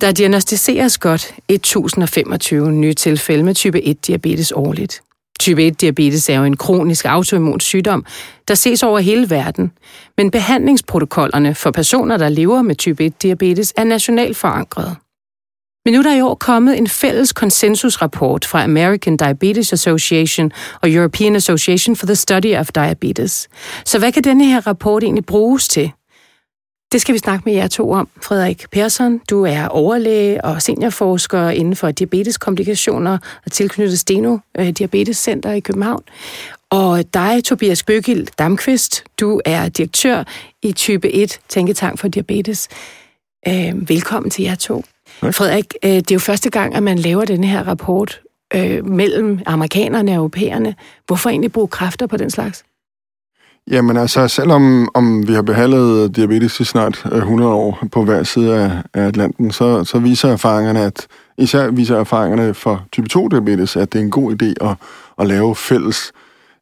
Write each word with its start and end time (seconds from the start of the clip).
Der 0.00 0.12
diagnostiseres 0.12 0.98
godt 0.98 1.34
1025 1.48 2.72
nye 2.72 2.94
tilfælde 2.94 3.42
med 3.42 3.54
type 3.54 3.78
1-diabetes 3.78 4.52
årligt. 4.54 5.02
Type 5.40 5.68
1-diabetes 5.68 6.32
er 6.32 6.38
jo 6.38 6.44
en 6.44 6.56
kronisk 6.56 7.04
autoimmun 7.04 7.60
sygdom, 7.60 8.04
der 8.48 8.54
ses 8.54 8.82
over 8.82 8.98
hele 8.98 9.30
verden, 9.30 9.72
men 10.16 10.30
behandlingsprotokollerne 10.30 11.54
for 11.54 11.70
personer, 11.70 12.16
der 12.16 12.28
lever 12.28 12.62
med 12.62 12.74
type 12.74 13.06
1-diabetes, 13.06 13.72
er 13.76 13.84
nationalt 13.84 14.36
forankret. 14.36 14.96
Men 15.84 15.94
nu 15.94 15.98
er 15.98 16.02
der 16.02 16.14
i 16.14 16.20
år 16.20 16.34
kommet 16.34 16.78
en 16.78 16.88
fælles 16.88 17.32
konsensusrapport 17.32 18.44
fra 18.44 18.64
American 18.64 19.16
Diabetes 19.16 19.72
Association 19.72 20.52
og 20.82 20.90
European 20.90 21.36
Association 21.36 21.96
for 21.96 22.06
the 22.06 22.14
Study 22.14 22.56
of 22.56 22.68
Diabetes. 22.74 23.48
Så 23.84 23.98
hvad 23.98 24.12
kan 24.12 24.24
denne 24.24 24.44
her 24.44 24.66
rapport 24.66 25.02
egentlig 25.02 25.26
bruges 25.26 25.68
til? 25.68 25.92
Det 26.92 27.00
skal 27.00 27.12
vi 27.12 27.18
snakke 27.18 27.42
med 27.44 27.54
jer 27.54 27.68
to 27.68 27.90
om. 27.90 28.08
Frederik 28.22 28.66
Persson, 28.72 29.20
du 29.30 29.44
er 29.44 29.68
overlæge 29.68 30.44
og 30.44 30.62
seniorforsker 30.62 31.48
inden 31.48 31.76
for 31.76 31.90
diabeteskomplikationer 31.90 33.18
og 33.46 33.52
tilknyttet 33.52 33.98
Steno 33.98 34.38
øh, 34.58 34.68
Diabetes 34.68 35.16
Center 35.16 35.52
i 35.52 35.60
København. 35.60 36.02
Og 36.70 37.14
dig, 37.14 37.44
Tobias 37.44 37.82
Bøgild 37.82 38.26
Damqvist, 38.38 39.04
du 39.20 39.40
er 39.44 39.68
direktør 39.68 40.24
i 40.62 40.72
type 40.72 41.10
1 41.10 41.40
Tænketank 41.48 41.98
for 41.98 42.08
Diabetes. 42.08 42.68
Øh, 43.48 43.88
velkommen 43.88 44.30
til 44.30 44.44
jer 44.44 44.54
to. 44.54 44.84
Ja. 45.22 45.30
Frederik, 45.30 45.74
øh, 45.84 45.90
det 45.90 46.10
er 46.10 46.14
jo 46.14 46.18
første 46.18 46.50
gang, 46.50 46.74
at 46.74 46.82
man 46.82 46.98
laver 46.98 47.24
den 47.24 47.44
her 47.44 47.68
rapport 47.68 48.20
øh, 48.54 48.86
mellem 48.86 49.40
amerikanerne 49.46 50.10
og 50.10 50.16
europæerne. 50.16 50.74
Hvorfor 51.06 51.30
egentlig 51.30 51.52
bruge 51.52 51.68
kræfter 51.68 52.06
på 52.06 52.16
den 52.16 52.30
slags? 52.30 52.64
Jamen 53.70 53.96
altså, 53.96 54.28
selvom 54.28 54.88
om 54.94 55.28
vi 55.28 55.32
har 55.32 55.42
behandlet 55.42 56.16
diabetes 56.16 56.60
i 56.60 56.64
snart 56.64 57.04
100 57.12 57.50
øh, 57.50 57.56
år 57.56 57.84
på 57.92 58.04
hver 58.04 58.22
side 58.22 58.56
af, 58.56 58.70
af 58.94 59.06
Atlanten, 59.06 59.50
så, 59.50 59.84
så 59.84 59.98
viser 59.98 60.28
erfaringerne, 60.28 60.80
at 60.80 61.06
især 61.38 61.70
viser 61.70 61.96
erfaringerne 61.96 62.54
for 62.54 62.86
type 62.92 63.06
2-diabetes, 63.12 63.76
at 63.76 63.92
det 63.92 63.98
er 63.98 64.02
en 64.02 64.10
god 64.10 64.42
idé 64.42 64.68
at, 64.68 64.76
at 65.18 65.26
lave 65.26 65.56
fælles 65.56 66.12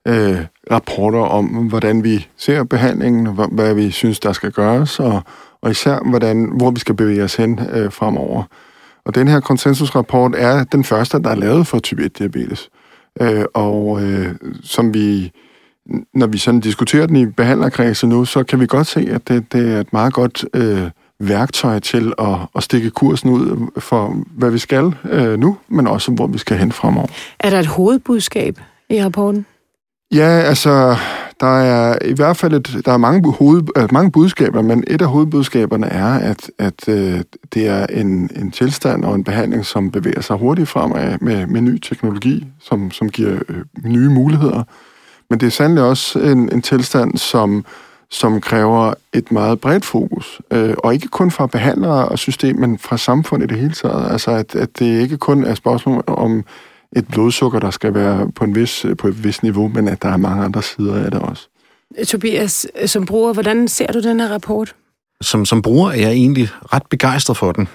øh, 0.09 0.39
rapporter 0.71 1.19
om, 1.19 1.47
hvordan 1.47 2.05
vi 2.05 2.27
ser 2.37 2.65
behandlingen, 2.65 3.27
hvad, 3.27 3.47
hvad 3.53 3.75
vi 3.75 3.91
synes, 3.91 4.21
der 4.21 4.33
skal 4.33 4.53
gøres, 4.53 5.01
og, 5.01 5.23
og 5.63 5.71
især, 5.71 6.09
hvordan, 6.09 6.53
hvor 6.57 6.71
vi 6.71 6.81
skal 6.81 6.95
bevæge 6.95 7.25
os 7.25 7.37
hen 7.37 7.61
øh, 7.73 7.93
fremover. 7.93 8.43
Og 9.05 9.15
den 9.15 9.29
her 9.29 9.41
konsensusrapport 9.41 10.35
er 10.37 10.65
den 10.65 10.85
første, 10.85 11.19
der 11.19 11.31
er 11.31 11.35
lavet 11.35 11.67
for 11.67 11.79
type 11.79 12.03
1-diabetes. 12.05 12.71
Øh, 13.21 13.45
og 13.55 14.03
øh, 14.03 14.35
som 14.63 14.95
vi 14.95 15.33
når 16.15 16.27
vi 16.27 16.39
sådan 16.39 16.61
diskuterer 16.61 17.07
den 17.07 17.17
i 17.17 17.27
behandlerkredse 17.27 18.07
nu, 18.07 18.25
så 18.25 18.43
kan 18.43 18.61
vi 18.61 18.67
godt 18.67 18.87
se, 18.87 19.09
at 19.11 19.29
det, 19.29 19.53
det 19.53 19.73
er 19.73 19.81
et 19.81 19.93
meget 19.93 20.13
godt 20.13 20.45
øh, 20.55 20.91
værktøj 21.21 21.79
til 21.79 22.13
at, 22.19 22.37
at 22.57 22.63
stikke 22.63 22.91
kursen 22.91 23.31
ud 23.31 23.71
for, 23.81 24.17
hvad 24.27 24.51
vi 24.51 24.59
skal 24.59 24.95
øh, 25.11 25.39
nu, 25.39 25.57
men 25.69 25.87
også 25.87 26.13
hvor 26.13 26.27
vi 26.27 26.39
skal 26.39 26.59
hen 26.59 26.73
fremover. 26.73 27.07
Er 27.41 27.51
der 27.51 27.59
et 27.59 27.67
hovedbudskab 27.67 28.61
i 28.91 29.05
rapporten? 29.05 29.47
Ja, 30.13 30.29
altså, 30.29 30.97
der 31.41 31.59
er 31.61 31.99
i 32.05 32.13
hvert 32.13 32.37
fald 32.37 32.55
et, 32.55 32.83
der 32.85 32.93
er 32.93 32.97
mange, 32.97 33.33
hoved, 33.33 33.63
øh, 33.77 33.93
mange 33.93 34.11
budskaber, 34.11 34.63
men 34.63 34.85
et 34.87 35.03
af 35.03 35.09
hovedbudskaberne 35.09 35.87
er, 35.87 36.15
at, 36.15 36.51
at 36.59 36.89
øh, 36.89 37.21
det 37.55 37.67
er 37.67 37.87
en, 37.87 38.31
en 38.37 38.51
tilstand 38.51 39.05
og 39.05 39.15
en 39.15 39.25
behandling, 39.25 39.67
som 39.67 39.91
bevæger 39.91 40.21
sig 40.21 40.37
hurtigt 40.37 40.69
fremad 40.69 41.19
med, 41.21 41.47
med 41.47 41.61
ny 41.61 41.79
teknologi, 41.79 42.47
som, 42.61 42.91
som 42.91 43.09
giver 43.09 43.39
øh, 43.49 43.65
nye 43.85 44.09
muligheder. 44.09 44.63
Men 45.31 45.41
det 45.41 45.47
er 45.47 45.51
sandelig 45.51 45.85
også 45.85 46.19
en, 46.19 46.53
en 46.53 46.63
tilstand, 46.63 47.17
som, 47.17 47.65
som 48.11 48.41
kræver 48.41 48.95
et 49.13 49.33
meget 49.33 49.61
bredt 49.61 49.85
fokus. 49.85 50.41
Øh, 50.51 50.75
og 50.79 50.95
ikke 50.95 51.09
kun 51.09 51.31
fra 51.31 51.47
behandlere 51.47 52.09
og 52.09 52.19
system, 52.19 52.57
men 52.57 52.79
fra 52.79 52.97
samfundet 52.97 53.51
i 53.51 53.55
det 53.55 53.61
hele 53.61 53.75
taget. 53.75 54.13
Altså, 54.13 54.31
at, 54.31 54.55
at 54.55 54.79
det 54.79 55.01
ikke 55.01 55.17
kun 55.17 55.45
er 55.45 55.55
spørgsmål 55.55 56.05
om 56.07 56.45
et 56.97 57.09
blodsukker, 57.09 57.59
der 57.59 57.71
skal 57.71 57.95
være 57.95 58.33
på, 58.33 58.45
en 58.45 58.55
vis, 58.55 58.87
på 58.99 59.09
et 59.09 59.25
vis 59.25 59.43
niveau, 59.43 59.69
men 59.69 59.89
at 59.89 60.03
der 60.03 60.09
er 60.09 60.17
mange 60.17 60.45
andre 60.45 60.63
sider 60.63 61.05
af 61.05 61.11
det 61.11 61.21
også. 61.21 61.49
Tobias, 62.07 62.67
som 62.87 63.07
bruger, 63.07 63.33
hvordan 63.33 63.69
ser 63.69 63.93
du 63.93 64.03
den 64.03 64.21
her 64.21 64.29
rapport? 64.29 64.75
Som, 65.21 65.45
som 65.45 65.63
bruger 65.63 65.91
er 65.91 65.97
jeg 65.97 66.11
egentlig 66.11 66.49
ret 66.73 66.87
begejstret 66.91 67.37
for 67.37 67.53
den. 67.53 67.69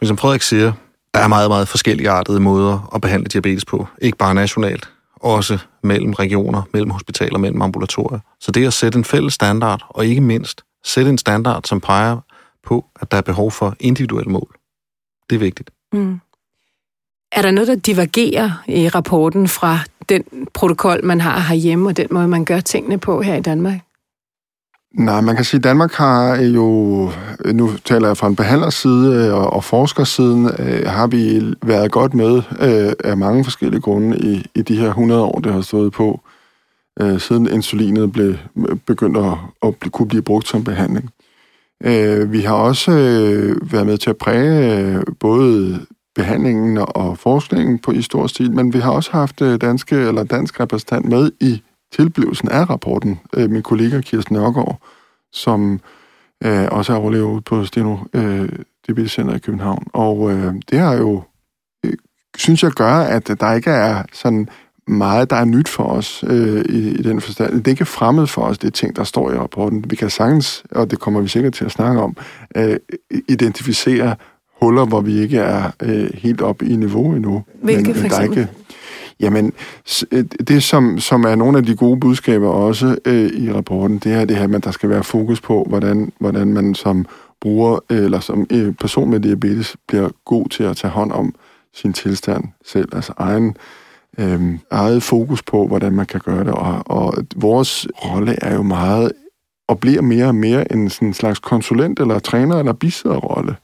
Men 0.00 0.08
som 0.08 0.18
Frederik 0.18 0.42
siger, 0.42 0.72
der 1.14 1.20
er 1.20 1.28
meget, 1.28 1.50
meget 1.50 1.68
forskellige 1.68 2.10
artede 2.10 2.40
måder 2.40 2.90
at 2.94 3.00
behandle 3.00 3.28
diabetes 3.28 3.64
på. 3.64 3.88
Ikke 4.02 4.18
bare 4.18 4.34
nationalt, 4.34 4.90
også 5.16 5.58
mellem 5.82 6.12
regioner, 6.12 6.62
mellem 6.72 6.90
hospitaler, 6.90 7.38
mellem 7.38 7.62
ambulatorier. 7.62 8.20
Så 8.40 8.52
det 8.52 8.66
at 8.66 8.72
sætte 8.72 8.98
en 8.98 9.04
fælles 9.04 9.34
standard, 9.34 9.86
og 9.88 10.06
ikke 10.06 10.20
mindst 10.20 10.62
sætte 10.84 11.10
en 11.10 11.18
standard, 11.18 11.64
som 11.64 11.80
peger 11.80 12.18
på, 12.66 12.86
at 13.00 13.10
der 13.10 13.16
er 13.16 13.22
behov 13.22 13.50
for 13.50 13.76
individuelle 13.80 14.32
mål. 14.32 14.56
Det 15.30 15.36
er 15.36 15.40
vigtigt. 15.40 15.70
Mm. 15.92 16.20
Er 17.34 17.42
der 17.42 17.50
noget, 17.50 17.68
der 17.68 17.74
divergerer 17.74 18.62
i 18.68 18.88
rapporten 18.88 19.48
fra 19.48 19.78
den 20.08 20.24
protokol, 20.54 21.04
man 21.04 21.20
har 21.20 21.40
herhjemme, 21.40 21.88
og 21.88 21.96
den 21.96 22.06
måde, 22.10 22.28
man 22.28 22.44
gør 22.44 22.60
tingene 22.60 22.98
på 22.98 23.22
her 23.22 23.34
i 23.34 23.40
Danmark? 23.40 23.80
Nej, 24.98 25.20
man 25.20 25.36
kan 25.36 25.44
sige, 25.44 25.58
at 25.58 25.64
Danmark 25.64 25.92
har 25.92 26.36
øh, 26.36 26.54
jo, 26.54 27.10
øh, 27.44 27.54
nu 27.54 27.70
taler 27.84 28.06
jeg 28.06 28.16
fra 28.16 28.26
en 28.26 28.36
behandlerside 28.36 29.26
øh, 29.26 29.34
og, 29.34 29.52
og 29.52 29.64
forskersiden, 29.64 30.50
øh, 30.58 30.86
har 30.86 31.06
vi 31.06 31.42
været 31.62 31.90
godt 31.90 32.14
med 32.14 32.36
øh, 32.60 32.92
af 33.04 33.16
mange 33.16 33.44
forskellige 33.44 33.80
grunde 33.80 34.18
i, 34.18 34.46
i 34.54 34.62
de 34.62 34.76
her 34.76 34.88
100 34.88 35.22
år, 35.22 35.38
det 35.38 35.52
har 35.52 35.60
stået 35.60 35.92
på, 35.92 36.20
øh, 37.00 37.20
siden 37.20 37.48
insulinet 37.48 38.12
blev 38.12 38.34
begyndt 38.86 39.16
at, 39.16 39.32
at 39.62 39.92
kunne 39.92 40.08
blive 40.08 40.22
brugt 40.22 40.48
som 40.48 40.64
behandling. 40.64 41.10
Øh, 41.84 42.32
vi 42.32 42.40
har 42.40 42.54
også 42.54 42.90
øh, 42.90 43.72
været 43.72 43.86
med 43.86 43.98
til 43.98 44.10
at 44.10 44.16
præge 44.16 44.80
øh, 44.80 45.02
både 45.20 45.80
behandlingen 46.14 46.78
og 46.78 47.18
forskningen 47.18 47.78
på 47.78 47.92
i 47.92 48.02
stor 48.02 48.26
stil, 48.26 48.52
men 48.52 48.74
vi 48.74 48.78
har 48.78 48.90
også 48.90 49.12
haft 49.12 49.42
øh, 49.42 49.60
danske 49.60 49.96
eller 49.96 50.24
dansk 50.24 50.60
repræsentant 50.60 51.04
med 51.08 51.30
i 51.40 51.62
tilblivelsen 51.92 52.48
af 52.48 52.70
rapporten. 52.70 53.20
Øh, 53.36 53.50
min 53.50 53.62
kollega 53.62 54.00
Kirsten 54.00 54.36
Nørgaard, 54.36 54.78
som 55.32 55.80
øh, 56.44 56.68
også 56.70 56.92
er 56.92 56.96
overlevet 56.96 57.44
på 57.44 57.64
Steno 57.64 57.96
øh, 58.14 58.48
DBD 58.88 59.08
Center 59.08 59.34
i 59.34 59.38
København. 59.38 59.86
Og 59.92 60.32
øh, 60.32 60.54
det 60.70 60.78
har 60.78 60.94
jo, 60.94 61.22
øh, 61.84 61.92
synes 62.36 62.62
jeg, 62.62 62.72
gør, 62.72 62.94
at 62.94 63.28
der 63.40 63.52
ikke 63.52 63.70
er 63.70 64.02
sådan 64.12 64.48
meget, 64.86 65.30
der 65.30 65.36
er 65.36 65.44
nyt 65.44 65.68
for 65.68 65.84
os 65.84 66.24
øh, 66.26 66.64
i, 66.68 66.88
i 66.88 67.02
den 67.02 67.20
forstand. 67.20 67.52
Det 67.54 67.66
er 67.66 67.70
ikke 67.70 67.84
fremmed 67.84 68.26
for 68.26 68.42
os, 68.42 68.58
det 68.58 68.66
er 68.66 68.72
ting, 68.72 68.96
der 68.96 69.04
står 69.04 69.30
i 69.30 69.38
rapporten. 69.38 69.90
Vi 69.90 69.96
kan 69.96 70.10
sagtens, 70.10 70.64
og 70.70 70.90
det 70.90 71.00
kommer 71.00 71.20
vi 71.20 71.28
sikkert 71.28 71.52
til 71.52 71.64
at 71.64 71.72
snakke 71.72 72.00
om, 72.00 72.16
øh, 72.56 72.76
identificere 73.28 74.16
huller, 74.64 74.84
hvor 74.84 75.00
vi 75.00 75.18
ikke 75.18 75.38
er 75.38 75.70
øh, 75.82 76.10
helt 76.14 76.40
oppe 76.40 76.66
i 76.66 76.76
niveau 76.76 77.14
endnu. 77.14 77.42
Hvilke 77.62 77.82
men, 77.82 77.94
for 77.94 78.06
eksempel? 78.06 78.38
Ikke, 78.38 78.50
Jamen, 79.20 79.52
øh, 80.12 80.24
det 80.48 80.62
som, 80.62 80.98
som 80.98 81.24
er 81.24 81.34
nogle 81.34 81.58
af 81.58 81.64
de 81.64 81.76
gode 81.76 82.00
budskaber 82.00 82.48
også 82.48 82.96
øh, 83.04 83.30
i 83.30 83.52
rapporten, 83.52 83.98
det 83.98 84.12
er 84.12 84.24
det 84.24 84.36
her, 84.36 84.56
at 84.56 84.64
der 84.64 84.70
skal 84.70 84.88
være 84.88 85.04
fokus 85.04 85.40
på, 85.40 85.66
hvordan, 85.68 86.12
hvordan 86.20 86.52
man 86.52 86.74
som 86.74 87.06
bruger 87.40 87.78
eller 87.90 88.20
som 88.20 88.46
øh, 88.52 88.74
person 88.74 89.10
med 89.10 89.20
diabetes 89.20 89.76
bliver 89.88 90.08
god 90.24 90.48
til 90.48 90.62
at 90.62 90.76
tage 90.76 90.90
hånd 90.90 91.12
om 91.12 91.34
sin 91.74 91.92
tilstand 91.92 92.44
selv, 92.64 92.88
altså 92.92 93.12
egen 93.16 93.56
øh, 94.18 94.42
eget 94.70 95.02
fokus 95.02 95.42
på, 95.42 95.66
hvordan 95.66 95.92
man 95.92 96.06
kan 96.06 96.20
gøre 96.24 96.44
det. 96.44 96.52
Og, 96.52 96.82
og 96.86 97.14
vores 97.36 97.88
rolle 98.04 98.36
er 98.42 98.54
jo 98.54 98.62
meget 98.62 99.12
og 99.68 99.80
bliver 99.80 100.02
mere 100.02 100.26
og 100.26 100.34
mere 100.34 100.72
en 100.72 100.90
sådan 100.90 101.14
slags 101.14 101.38
konsulent 101.38 102.00
eller 102.00 102.18
træner 102.18 102.58
eller 102.58 102.72
bisidderrolle. 102.72 103.34
rolle 103.36 103.56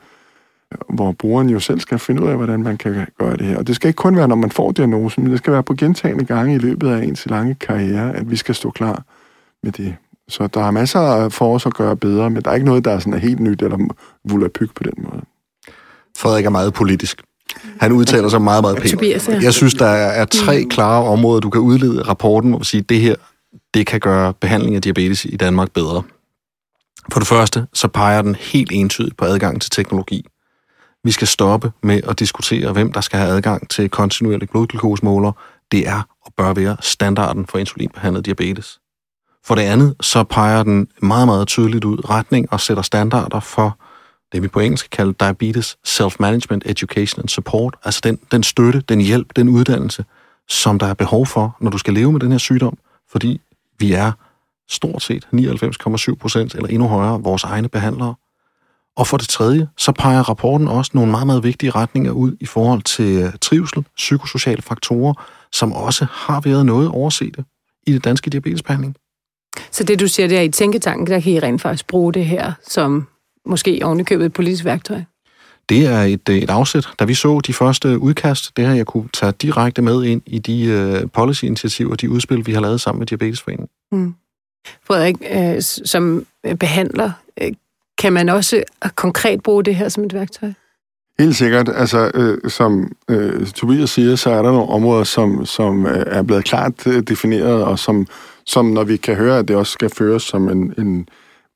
hvor 0.88 1.12
brugeren 1.12 1.50
jo 1.50 1.60
selv 1.60 1.80
skal 1.80 1.98
finde 1.98 2.22
ud 2.22 2.28
af, 2.28 2.36
hvordan 2.36 2.62
man 2.62 2.76
kan 2.76 3.06
gøre 3.18 3.36
det 3.36 3.46
her. 3.46 3.58
Og 3.58 3.66
det 3.66 3.76
skal 3.76 3.88
ikke 3.88 3.96
kun 3.96 4.16
være, 4.16 4.28
når 4.28 4.36
man 4.36 4.50
får 4.50 4.72
diagnosen, 4.72 5.22
men 5.22 5.32
det 5.32 5.38
skal 5.38 5.52
være 5.52 5.62
på 5.62 5.74
gentagende 5.74 6.24
gange 6.24 6.54
i 6.54 6.58
løbet 6.58 6.90
af 6.90 7.02
ens 7.02 7.26
lange 7.26 7.54
karriere, 7.54 8.16
at 8.16 8.30
vi 8.30 8.36
skal 8.36 8.54
stå 8.54 8.70
klar 8.70 9.04
med 9.62 9.72
det. 9.72 9.96
Så 10.28 10.46
der 10.46 10.60
er 10.60 10.70
masser 10.70 11.28
for 11.28 11.54
os 11.54 11.66
at 11.66 11.74
gøre 11.74 11.96
bedre, 11.96 12.30
men 12.30 12.42
der 12.42 12.50
er 12.50 12.54
ikke 12.54 12.66
noget, 12.66 12.84
der 12.84 12.90
er 12.90 12.98
sådan 12.98 13.20
helt 13.20 13.40
nyt 13.40 13.62
eller 13.62 13.78
vulapyg 14.24 14.70
på 14.74 14.82
den 14.82 14.92
måde. 14.96 15.22
Frederik 16.18 16.44
er 16.44 16.50
meget 16.50 16.74
politisk. 16.74 17.22
Han 17.80 17.92
udtaler 17.92 18.28
sig 18.28 18.42
meget, 18.42 18.62
meget 18.62 18.76
pænt. 18.76 19.42
Jeg 19.42 19.54
synes, 19.54 19.74
der 19.74 19.86
er 19.86 20.24
tre 20.24 20.64
klare 20.70 21.04
områder, 21.04 21.40
du 21.40 21.50
kan 21.50 21.60
udlede 21.60 22.02
rapporten, 22.02 22.50
hvor 22.50 22.58
vi 22.58 22.64
siger, 22.64 22.82
at 22.82 22.88
det 22.88 23.00
her 23.00 23.14
det 23.74 23.86
kan 23.86 24.00
gøre 24.00 24.34
behandling 24.34 24.76
af 24.76 24.82
diabetes 24.82 25.24
i 25.24 25.36
Danmark 25.36 25.72
bedre. 25.72 26.02
For 27.12 27.20
det 27.20 27.28
første, 27.28 27.66
så 27.72 27.88
peger 27.88 28.22
den 28.22 28.34
helt 28.34 28.72
entydigt 28.72 29.16
på 29.16 29.24
adgang 29.24 29.60
til 29.60 29.70
teknologi. 29.70 30.26
Vi 31.04 31.10
skal 31.10 31.26
stoppe 31.26 31.72
med 31.82 32.02
at 32.08 32.18
diskutere, 32.18 32.72
hvem 32.72 32.92
der 32.92 33.00
skal 33.00 33.18
have 33.18 33.30
adgang 33.30 33.70
til 33.70 33.90
kontinuerlig 33.90 34.50
blodglukosemåler. 34.50 35.32
Det 35.72 35.88
er 35.88 36.02
og 36.26 36.32
bør 36.36 36.52
være 36.52 36.76
standarden 36.80 37.46
for 37.46 37.58
insulinbehandlet 37.58 38.26
diabetes. 38.26 38.80
For 39.44 39.54
det 39.54 39.62
andet, 39.62 39.94
så 40.00 40.24
peger 40.24 40.62
den 40.62 40.88
meget, 41.02 41.26
meget 41.26 41.48
tydeligt 41.48 41.84
ud 41.84 42.10
retning 42.10 42.52
og 42.52 42.60
sætter 42.60 42.82
standarder 42.82 43.40
for 43.40 43.78
det, 44.32 44.42
vi 44.42 44.48
på 44.48 44.60
engelsk 44.60 44.90
kalder 44.90 45.12
Diabetes 45.12 45.78
Self-Management 45.88 46.60
Education 46.64 47.20
and 47.20 47.28
Support, 47.28 47.76
altså 47.84 48.00
den, 48.04 48.18
den 48.32 48.42
støtte, 48.42 48.80
den 48.80 49.00
hjælp, 49.00 49.36
den 49.36 49.48
uddannelse, 49.48 50.04
som 50.48 50.78
der 50.78 50.86
er 50.86 50.94
behov 50.94 51.26
for, 51.26 51.56
når 51.60 51.70
du 51.70 51.78
skal 51.78 51.94
leve 51.94 52.12
med 52.12 52.20
den 52.20 52.30
her 52.30 52.38
sygdom, 52.38 52.78
fordi 53.10 53.40
vi 53.78 53.92
er 53.92 54.12
stort 54.68 55.02
set 55.02 55.28
99,7 55.34 56.14
procent 56.14 56.54
eller 56.54 56.68
endnu 56.68 56.88
højere 56.88 57.22
vores 57.22 57.44
egne 57.44 57.68
behandlere. 57.68 58.14
Og 59.00 59.06
for 59.06 59.16
det 59.16 59.28
tredje, 59.28 59.68
så 59.76 59.92
peger 59.92 60.22
rapporten 60.22 60.68
også 60.68 60.90
nogle 60.94 61.10
meget, 61.10 61.26
meget 61.26 61.44
vigtige 61.44 61.70
retninger 61.70 62.10
ud 62.10 62.36
i 62.40 62.46
forhold 62.46 62.82
til 62.82 63.22
øh, 63.22 63.32
trivsel, 63.40 63.84
psykosociale 63.96 64.62
faktorer, 64.62 65.14
som 65.52 65.72
også 65.72 66.06
har 66.10 66.40
været 66.40 66.66
noget 66.66 66.88
overset 66.88 67.36
i 67.86 67.92
det 67.92 68.04
danske 68.04 68.30
diabetesbehandling. 68.30 68.96
Så 69.70 69.84
det, 69.84 70.00
du 70.00 70.08
siger, 70.08 70.28
det 70.28 70.38
er 70.38 70.42
i 70.42 70.48
tænketanken, 70.48 71.06
der 71.06 71.20
kan 71.20 71.32
I 71.32 71.40
rent 71.40 71.62
faktisk 71.62 71.86
bruge 71.86 72.12
det 72.12 72.26
her 72.26 72.52
som 72.68 73.06
måske 73.46 73.80
ovenikøbet 73.84 74.26
et 74.26 74.32
politisk 74.32 74.64
værktøj? 74.64 75.02
Det 75.68 75.86
er 75.86 76.02
et, 76.02 76.28
øh, 76.28 76.36
et 76.36 76.50
afsæt. 76.50 76.88
Da 76.98 77.04
vi 77.04 77.14
så 77.14 77.40
de 77.40 77.52
første 77.52 77.98
udkast, 77.98 78.56
det 78.56 78.66
har 78.66 78.74
jeg 78.74 78.86
kunne 78.86 79.08
tage 79.12 79.32
direkte 79.32 79.82
med 79.82 80.04
ind 80.04 80.22
i 80.26 80.38
de 80.38 81.00
uh, 81.02 81.10
policy-initiativer, 81.10 81.94
de 81.94 82.10
udspil, 82.10 82.46
vi 82.46 82.52
har 82.52 82.60
lavet 82.60 82.80
sammen 82.80 82.98
med 82.98 83.06
Diabetesforeningen. 83.06 83.68
Mm. 83.92 84.14
Frederik, 84.84 85.16
øh, 85.30 85.62
som 85.62 86.26
behandler, 86.60 87.12
øh, 87.42 87.52
kan 88.00 88.12
man 88.12 88.28
også 88.28 88.62
konkret 88.94 89.42
bruge 89.42 89.64
det 89.64 89.74
her 89.74 89.88
som 89.88 90.04
et 90.04 90.14
værktøj? 90.14 90.52
Helt 91.18 91.36
sikkert. 91.36 91.68
Altså, 91.74 92.10
øh, 92.14 92.50
som 92.50 92.92
øh, 93.08 93.46
Tobias 93.46 93.90
siger, 93.90 94.16
så 94.16 94.30
er 94.30 94.42
der 94.42 94.52
nogle 94.52 94.68
områder, 94.68 95.04
som, 95.04 95.46
som 95.46 95.86
øh, 95.86 96.04
er 96.06 96.22
blevet 96.22 96.44
klart 96.44 96.86
øh, 96.86 97.02
defineret, 97.02 97.64
og 97.64 97.78
som, 97.78 98.06
som, 98.46 98.66
når 98.66 98.84
vi 98.84 98.96
kan 98.96 99.14
høre, 99.14 99.38
at 99.38 99.48
det 99.48 99.56
også 99.56 99.72
skal 99.72 99.90
føres 99.90 100.22
som 100.22 100.48
en, 100.48 100.74
en 100.78 101.08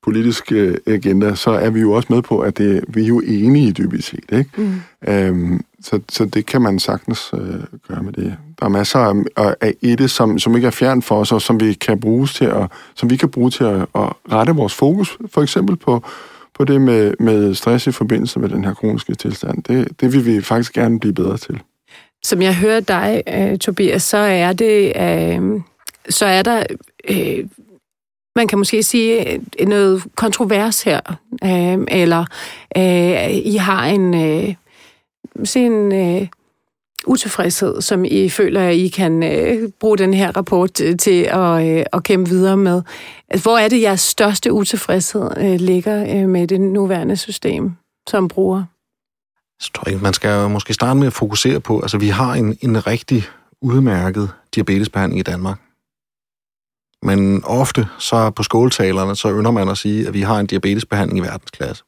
politisk 0.03 0.51
øh, 0.51 0.77
agenda, 0.87 1.35
så 1.35 1.51
er 1.51 1.69
vi 1.69 1.79
jo 1.79 1.91
også 1.91 2.07
med 2.13 2.21
på, 2.21 2.39
at 2.39 2.57
det, 2.57 2.83
vi 2.87 3.03
er 3.03 3.07
jo 3.07 3.19
enige 3.19 3.67
i 3.67 3.71
dybest 3.71 4.07
set. 4.07 4.31
Ikke? 4.31 4.49
Mm. 4.57 4.81
Øhm, 5.07 5.61
så, 5.81 5.99
så 6.09 6.25
det 6.25 6.45
kan 6.45 6.61
man 6.61 6.79
sagtens 6.79 7.31
øh, 7.33 7.59
gøre 7.87 8.03
med 8.03 8.13
det. 8.13 8.37
Der 8.59 8.65
er 8.65 8.69
masser 8.69 8.99
af, 9.35 9.55
af 9.61 9.73
det, 9.81 10.11
som, 10.11 10.39
som 10.39 10.55
ikke 10.55 10.67
er 10.67 10.71
fjern 10.71 11.01
for 11.01 11.19
os, 11.19 11.31
og 11.31 11.41
som 11.41 11.59
vi 11.59 11.73
kan 11.73 11.99
bruge 11.99 12.27
til 12.27 12.45
at, 12.45 12.71
som 12.95 13.09
vi 13.09 13.15
kan 13.15 13.29
bruge 13.29 13.49
til 13.49 13.63
at, 13.63 13.81
at 13.81 14.09
rette 14.31 14.53
vores 14.53 14.73
fokus, 14.73 15.17
for 15.33 15.41
eksempel 15.41 15.75
på, 15.75 16.03
på 16.55 16.65
det 16.65 16.81
med, 16.81 17.13
med 17.19 17.53
stress 17.53 17.87
i 17.87 17.91
forbindelse 17.91 18.39
med 18.39 18.49
den 18.49 18.63
her 18.63 18.73
kroniske 18.73 19.15
tilstand. 19.15 19.63
Det, 19.63 20.01
det 20.01 20.13
vil 20.13 20.25
vi 20.25 20.41
faktisk 20.41 20.73
gerne 20.73 20.99
blive 20.99 21.13
bedre 21.13 21.37
til. 21.37 21.61
Som 22.23 22.41
jeg 22.41 22.55
hører 22.55 22.79
dig, 22.79 23.23
øh, 23.27 23.57
Tobias, 23.57 24.03
så 24.03 24.17
er 24.17 24.53
det, 24.53 24.93
øh, 24.95 25.61
så 26.09 26.25
er 26.25 26.41
der 26.41 26.63
øh, 27.09 27.45
man 28.35 28.47
kan 28.47 28.57
måske 28.57 28.83
sige, 28.83 29.33
øh, 29.59 29.67
noget 29.67 30.03
kontrovers 30.15 30.83
her, 30.83 30.99
øh, 31.43 31.85
eller 31.87 32.25
øh, 32.77 33.35
I 33.35 33.55
har 33.55 33.85
en, 33.85 34.13
øh, 34.13 34.55
en 35.55 35.91
øh, 35.91 36.27
utilfredshed, 37.07 37.81
som 37.81 38.05
I 38.05 38.29
føler, 38.29 38.61
at 38.61 38.75
I 38.75 38.87
kan 38.87 39.23
øh, 39.23 39.69
bruge 39.79 39.97
den 39.97 40.13
her 40.13 40.37
rapport 40.37 40.81
øh, 40.81 40.97
til 40.97 41.23
at, 41.23 41.67
øh, 41.67 41.85
at 41.93 42.03
kæmpe 42.03 42.29
videre 42.29 42.57
med. 42.57 42.81
Altså, 43.29 43.43
hvor 43.43 43.57
er 43.57 43.67
det, 43.67 43.81
jeres 43.81 44.01
største 44.01 44.53
utilfredshed 44.53 45.29
øh, 45.37 45.59
ligger 45.59 46.15
øh, 46.15 46.29
med 46.29 46.47
det 46.47 46.61
nuværende 46.61 47.17
system 47.17 47.71
som 48.09 48.27
bruger? 48.27 48.63
Jeg 49.61 49.73
tror 49.73 49.89
ikke, 49.89 50.03
man 50.03 50.13
skal 50.13 50.49
måske 50.49 50.73
starte 50.73 50.99
med 50.99 51.07
at 51.07 51.13
fokusere 51.13 51.59
på, 51.59 51.79
altså 51.79 51.97
vi 51.97 52.07
har 52.07 52.33
en, 52.33 52.57
en 52.61 52.87
rigtig 52.87 53.23
udmærket 53.61 54.31
diabetesbehandling 54.55 55.19
i 55.19 55.23
Danmark. 55.23 55.59
Men 57.03 57.43
ofte 57.43 57.87
så 57.99 58.29
på 58.29 58.43
skåltalerne, 58.43 59.15
så 59.15 59.31
ynder 59.31 59.51
man 59.51 59.69
at 59.69 59.77
sige, 59.77 60.07
at 60.07 60.13
vi 60.13 60.21
har 60.21 60.39
en 60.39 60.45
diabetesbehandling 60.45 61.19
i 61.19 61.21
verdensklasse. 61.21 61.83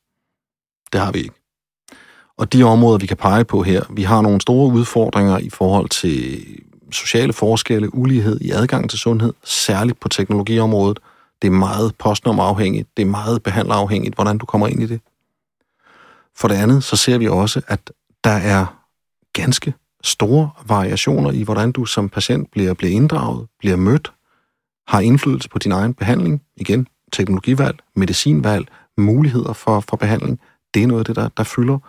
Det 0.94 1.02
har 1.02 1.12
vi 1.12 1.19
ikke. 1.19 1.36
Og 2.38 2.54
de 2.54 2.63
områder, 2.63 2.98
vi 2.98 3.07
kan 3.07 3.18
pege 3.18 3.45
på 3.45 3.63
her, 3.63 3.81
vi 3.89 4.04
har 4.04 4.22
nogle 4.22 4.42
store 4.42 4.74
udfordringer 4.74 5.38
i 5.38 5.50
forhold 5.50 5.89
til 5.89 6.45
sociale 6.92 7.34
forskelle, 7.34 7.95
ulighed 7.95 8.42
i 8.42 8.51
adgang 8.51 8.89
til 8.89 9.00
sundhed, 9.00 9.34
særligt 9.44 10.00
på 10.00 10.10
teknologiområdet. 10.10 11.00
Det 11.42 11.48
er 11.48 11.51
meget 11.51 11.95
postnummerafhængigt, 11.95 12.89
det 12.98 13.04
er 13.04 13.07
meget 13.07 13.44
behandlerafhængigt, 13.44 14.16
hvordan 14.16 14.38
du 14.38 14.45
kommer 14.45 14.68
ind 14.68 14.84
i 14.84 14.86
det. 14.86 15.01
For 16.36 16.48
det 16.48 16.56
andet, 16.56 16.84
så 16.84 16.95
ser 16.95 17.18
vi 17.18 17.28
også, 17.28 17.62
at 17.68 17.92
der 18.24 18.30
er 18.30 18.66
ganske 19.33 19.74
store 20.04 20.50
variationer 20.66 21.31
i, 21.31 21.44
hvordan 21.44 21.72
du 21.72 21.86
som 21.86 22.10
patient 22.10 22.51
bliver, 22.51 22.74
bliver 22.74 22.94
inddraget, 22.94 23.48
bliver 23.60 23.75
mødt, 23.75 24.12
har 24.88 25.00
indflydelse 25.00 25.50
på 25.50 25.60
din 25.60 25.72
egen 25.72 25.94
behandling. 25.94 26.42
Igen, 26.57 26.88
teknologivalg, 27.13 27.80
medicinvalg, 27.95 28.68
muligheder 28.98 29.54
for, 29.54 29.80
for 29.80 29.98
behandling. 29.98 30.40
Det 30.74 30.83
er 30.83 30.88
noget 30.88 31.00
af 31.00 31.06
det, 31.06 31.16
der, 31.16 31.30
der 31.38 31.44
fylder. 31.44 31.80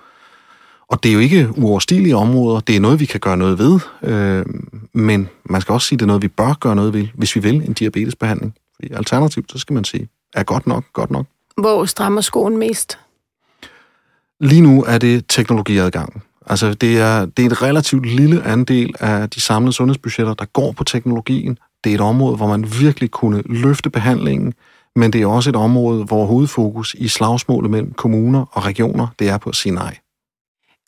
Og 0.88 1.02
det 1.02 1.08
er 1.08 1.12
jo 1.12 1.18
ikke 1.18 1.48
uoverstigelige 1.56 2.16
områder. 2.16 2.60
Det 2.60 2.76
er 2.76 2.80
noget, 2.80 3.00
vi 3.00 3.04
kan 3.04 3.20
gøre 3.20 3.36
noget 3.36 3.58
ved. 3.58 3.80
Øh, 4.02 4.46
men 4.92 5.28
man 5.44 5.60
skal 5.60 5.72
også 5.72 5.86
sige, 5.86 5.98
det 5.98 6.02
er 6.02 6.06
noget, 6.06 6.22
vi 6.22 6.28
bør 6.28 6.56
gøre 6.60 6.76
noget 6.76 6.92
ved, 6.92 7.06
hvis 7.14 7.36
vi 7.36 7.40
vil 7.40 7.54
en 7.54 7.72
diabetesbehandling. 7.72 8.54
Fordi 8.74 8.92
alternativt, 8.92 9.52
så 9.52 9.58
skal 9.58 9.74
man 9.74 9.84
sige, 9.84 10.08
er 10.34 10.42
godt 10.42 10.66
nok, 10.66 10.84
godt 10.92 11.10
nok. 11.10 11.26
Hvor 11.56 11.84
strammer 11.84 12.20
skoen 12.20 12.56
mest? 12.56 12.98
Lige 14.40 14.60
nu 14.60 14.84
er 14.84 14.98
det 14.98 15.24
teknologiadgangen. 15.28 16.22
Altså, 16.46 16.74
det 16.74 16.98
er, 16.98 17.26
det 17.26 17.46
er 17.46 17.50
et 17.50 17.62
relativt 17.62 18.06
lille 18.06 18.42
andel 18.42 18.94
af 19.00 19.30
de 19.30 19.40
samlede 19.40 19.72
sundhedsbudgetter, 19.72 20.34
der 20.34 20.44
går 20.44 20.72
på 20.72 20.84
teknologien. 20.84 21.58
Det 21.84 21.90
er 21.90 21.94
et 21.94 22.00
område, 22.00 22.36
hvor 22.36 22.46
man 22.46 22.66
virkelig 22.80 23.10
kunne 23.10 23.42
løfte 23.46 23.90
behandlingen, 23.90 24.54
men 24.96 25.12
det 25.12 25.22
er 25.22 25.26
også 25.26 25.50
et 25.50 25.56
område, 25.56 26.04
hvor 26.04 26.26
hovedfokus 26.26 26.96
i 26.98 27.08
slagsmålet 27.08 27.70
mellem 27.70 27.92
kommuner 27.92 28.44
og 28.52 28.64
regioner, 28.64 29.06
det 29.18 29.28
er 29.28 29.38
på 29.38 29.48
at 29.48 29.56
sige 29.56 29.74
nej. 29.74 29.96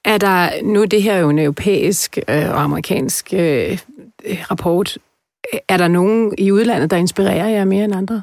Er 0.05 0.19
der, 0.19 0.50
nu 0.62 0.85
det 0.85 1.02
her 1.02 1.12
er 1.12 1.19
jo 1.19 1.31
en 1.31 1.38
europæisk 1.38 2.19
øh, 2.29 2.50
og 2.50 2.62
amerikansk 2.62 3.35
øh, 3.35 3.79
øh, 4.25 4.44
rapport, 4.50 4.99
er 5.69 5.76
der 5.76 5.88
nogen 5.88 6.35
i 6.38 6.52
udlandet, 6.52 6.91
der 6.91 6.97
inspirerer 6.97 7.49
jer 7.49 7.64
mere 7.64 7.85
end 7.85 7.94
andre? 7.94 8.23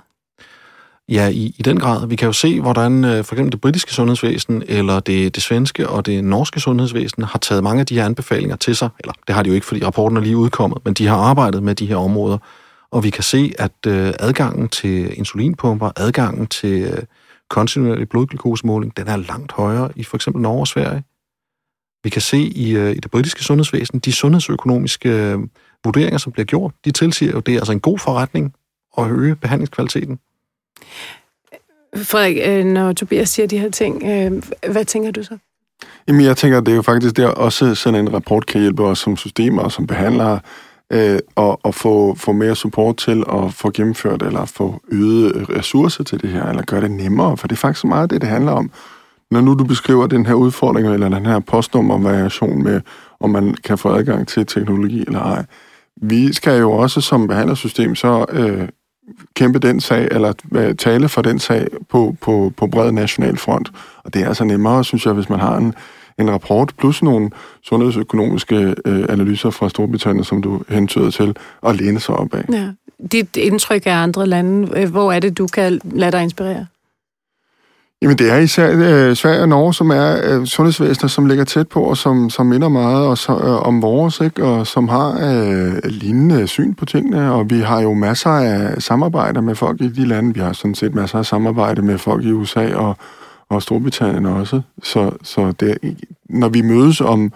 Ja, 1.09 1.27
i, 1.27 1.55
i 1.57 1.61
den 1.61 1.79
grad. 1.79 2.07
Vi 2.07 2.15
kan 2.15 2.25
jo 2.25 2.33
se, 2.33 2.61
hvordan 2.61 3.05
øh, 3.05 3.23
for 3.23 3.35
eksempel 3.35 3.51
det 3.51 3.61
britiske 3.61 3.93
sundhedsvæsen, 3.93 4.63
eller 4.67 4.99
det, 4.99 5.35
det 5.35 5.43
svenske 5.43 5.89
og 5.89 6.05
det 6.05 6.23
norske 6.23 6.59
sundhedsvæsen 6.59 7.23
har 7.23 7.39
taget 7.39 7.63
mange 7.63 7.79
af 7.79 7.85
de 7.85 7.95
her 7.95 8.05
anbefalinger 8.05 8.55
til 8.55 8.75
sig. 8.75 8.89
Eller 8.99 9.13
det 9.27 9.35
har 9.35 9.43
de 9.43 9.49
jo 9.49 9.55
ikke, 9.55 9.65
fordi 9.65 9.85
rapporten 9.85 10.17
er 10.17 10.21
lige 10.21 10.37
udkommet, 10.37 10.85
men 10.85 10.93
de 10.93 11.07
har 11.07 11.17
arbejdet 11.17 11.63
med 11.63 11.75
de 11.75 11.85
her 11.85 11.95
områder. 11.95 12.37
Og 12.91 13.03
vi 13.03 13.09
kan 13.09 13.23
se, 13.23 13.53
at 13.59 13.71
øh, 13.87 14.13
adgangen 14.19 14.69
til 14.69 15.17
insulinpumper, 15.17 15.91
adgangen 15.95 16.47
til 16.47 16.81
øh, 16.81 17.03
kontinuerlig 17.49 18.09
blodglukosemåling, 18.09 18.97
den 18.97 19.07
er 19.07 19.17
langt 19.17 19.51
højere 19.51 19.89
i 19.95 20.03
for 20.03 20.17
eksempel 20.17 20.41
Norge 20.41 20.59
og 20.59 20.67
Sverige. 20.67 21.03
Vi 22.07 22.11
kan 22.11 22.21
se 22.21 22.37
i, 22.37 22.75
øh, 22.75 22.91
i 22.91 22.99
det 22.99 23.11
britiske 23.11 23.43
sundhedsvæsen, 23.43 23.99
de 23.99 24.11
sundhedsøkonomiske 24.11 25.09
øh, 25.09 25.39
vurderinger, 25.83 26.17
som 26.17 26.31
bliver 26.31 26.45
gjort, 26.45 26.71
de 26.85 26.91
tilsiger 26.91 27.31
jo, 27.31 27.39
det 27.39 27.53
er 27.53 27.59
altså 27.59 27.71
en 27.71 27.79
god 27.79 27.99
forretning 27.99 28.53
at 28.97 29.11
øge 29.11 29.35
behandlingskvaliteten. 29.35 30.19
Frederik, 31.95 32.37
øh, 32.45 32.65
når 32.65 32.93
Tobias 32.93 33.29
siger 33.29 33.47
de 33.47 33.59
her 33.59 33.69
ting, 33.69 34.03
hvad 34.71 34.85
tænker 34.85 35.11
du 35.11 35.23
så? 35.23 35.37
Jamen, 36.07 36.21
jeg 36.21 36.37
tænker, 36.37 36.59
det 36.59 36.71
er 36.71 36.75
jo 36.75 36.81
faktisk 36.81 37.17
der 37.17 37.27
også 37.27 37.75
sådan 37.75 37.99
en 37.99 38.13
rapport 38.13 38.45
kan 38.45 38.61
hjælpe 38.61 38.83
os 38.83 38.99
som 38.99 39.17
systemer 39.17 39.61
og 39.61 39.71
som 39.71 39.87
behandlere 39.87 40.39
øh, 40.93 41.19
og, 41.35 41.59
og 41.65 41.75
få, 41.75 42.15
få 42.15 42.31
mere 42.31 42.55
support 42.55 42.97
til 42.97 43.23
at 43.33 43.53
få 43.53 43.71
gennemført 43.71 44.21
eller 44.21 44.45
få 44.45 44.81
øget 44.91 45.49
ressourcer 45.49 46.03
til 46.03 46.21
det 46.21 46.29
her, 46.29 46.45
eller 46.45 46.63
gøre 46.63 46.81
det 46.81 46.91
nemmere, 46.91 47.37
for 47.37 47.47
det 47.47 47.55
er 47.55 47.59
faktisk 47.59 47.85
meget 47.85 48.09
det, 48.09 48.21
det 48.21 48.29
handler 48.29 48.51
om. 48.51 48.71
Når 49.31 49.41
nu 49.41 49.53
du 49.53 49.63
beskriver 49.63 50.07
den 50.07 50.25
her 50.25 50.33
udfordring, 50.33 50.87
eller 50.87 51.09
den 51.09 51.25
her 51.25 51.39
postnummervariation 51.39 52.63
med, 52.63 52.81
om 53.19 53.29
man 53.29 53.55
kan 53.63 53.77
få 53.77 53.89
adgang 53.89 54.27
til 54.27 54.45
teknologi 54.45 55.03
eller 55.07 55.19
ej, 55.19 55.45
vi 56.01 56.33
skal 56.33 56.59
jo 56.59 56.71
også 56.71 57.01
som 57.01 57.27
behandlersystem 57.27 57.95
så 57.95 58.25
øh, 58.29 58.67
kæmpe 59.35 59.59
den 59.59 59.81
sag, 59.81 60.07
eller 60.11 60.33
øh, 60.55 60.75
tale 60.75 61.09
for 61.09 61.21
den 61.21 61.39
sag 61.39 61.67
på, 61.89 62.15
på, 62.21 62.53
på 62.57 62.67
bred 62.67 62.91
national 62.91 63.37
front. 63.37 63.71
Og 64.03 64.13
det 64.13 64.21
er 64.21 64.27
altså 64.27 64.43
nemmere, 64.43 64.83
synes 64.83 65.05
jeg, 65.05 65.13
hvis 65.13 65.29
man 65.29 65.39
har 65.39 65.57
en, 65.57 65.73
en 66.19 66.31
rapport, 66.31 66.73
plus 66.77 67.03
nogle 67.03 67.29
sundhedsøkonomiske 67.63 68.75
øh, 68.85 69.05
analyser 69.09 69.49
fra 69.49 69.69
Storbritannien, 69.69 70.23
som 70.23 70.41
du 70.41 70.61
hentyder 70.69 71.11
til, 71.11 71.35
at 71.67 71.75
læne 71.75 71.99
sig 71.99 72.15
op 72.15 72.33
af. 72.33 72.45
Ja. 72.53 72.69
Dit 73.11 73.37
indtryk 73.37 73.85
af 73.85 73.93
andre 73.93 74.27
lande, 74.27 74.79
øh, 74.81 74.91
hvor 74.91 75.11
er 75.11 75.19
det, 75.19 75.37
du 75.37 75.47
kan 75.47 75.81
lade 75.83 76.11
dig 76.11 76.23
inspirere? 76.23 76.65
Jamen, 78.01 78.17
det 78.17 78.31
er 78.31 78.37
især 78.37 78.71
øh, 78.71 79.15
Sverige 79.15 79.41
og 79.41 79.49
Norge, 79.49 79.73
som 79.73 79.89
er 79.89 80.17
øh, 80.23 80.45
sundhedsvæsener, 80.45 81.07
som 81.07 81.25
ligger 81.25 81.43
tæt 81.43 81.67
på, 81.67 81.81
og 81.81 81.97
som, 81.97 82.29
som 82.29 82.45
minder 82.45 82.69
meget 82.69 83.07
og 83.07 83.17
så, 83.17 83.31
øh, 83.31 83.67
om 83.67 83.81
vores, 83.81 84.21
ikke? 84.21 84.43
og 84.43 84.67
som 84.67 84.87
har 84.87 85.09
øh, 85.11 85.73
lignende 85.83 86.47
syn 86.47 86.73
på 86.73 86.85
tingene. 86.85 87.31
Og 87.31 87.49
vi 87.49 87.59
har 87.59 87.81
jo 87.81 87.93
masser 87.93 88.29
af 88.29 88.81
samarbejder 88.81 89.41
med 89.41 89.55
folk 89.55 89.81
i 89.81 89.87
de 89.87 90.05
lande. 90.05 90.33
Vi 90.33 90.39
har 90.39 90.53
sådan 90.53 90.75
set 90.75 90.95
masser 90.95 91.19
af 91.19 91.25
samarbejde 91.25 91.81
med 91.81 91.97
folk 91.97 92.25
i 92.25 92.31
USA 92.31 92.75
og, 92.75 92.97
og 93.49 93.61
Storbritannien 93.61 94.25
også. 94.25 94.61
Så, 94.83 95.11
så 95.23 95.51
det, 95.59 95.77
når 96.29 96.49
vi 96.49 96.61
mødes 96.61 97.01
om, 97.01 97.31